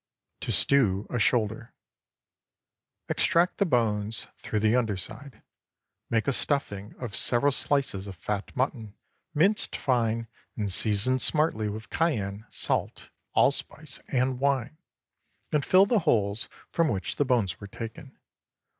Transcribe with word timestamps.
TO 0.39 0.51
STEW 0.51 1.05
A 1.11 1.19
SHOULDER, 1.19 1.75
Extract 3.07 3.59
the 3.59 3.67
bones 3.67 4.25
through 4.39 4.59
the 4.59 4.75
under 4.75 4.97
side. 4.97 5.43
Make 6.09 6.27
a 6.27 6.33
stuffing 6.33 6.95
of 6.99 7.15
several 7.15 7.51
slices 7.51 8.07
of 8.07 8.15
fat 8.15 8.51
mutton, 8.55 8.95
minced 9.35 9.75
fine 9.75 10.27
and 10.55 10.71
seasoned 10.71 11.21
smartly 11.21 11.69
with 11.69 11.91
cayenne, 11.91 12.47
salt, 12.49 13.11
allspice, 13.35 13.99
and 14.07 14.39
wine, 14.39 14.79
and 15.51 15.63
fill 15.63 15.85
the 15.85 15.99
holes 15.99 16.49
from 16.71 16.87
which 16.87 17.17
the 17.17 17.23
bones 17.23 17.59
were 17.59 17.67
taken. 17.67 18.17